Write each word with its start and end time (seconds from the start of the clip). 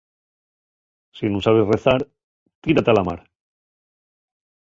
Si 1.19 1.25
nun 1.27 1.43
sabes 1.45 1.69
rezar, 1.73 2.01
tírate 2.63 2.91
a 2.91 2.97
la 2.99 3.05
mar. 3.09 3.19